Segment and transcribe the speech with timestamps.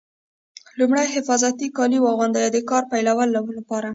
[0.79, 3.89] لومړی حفاظتي کالي واغوندئ د کار پیلولو لپاره.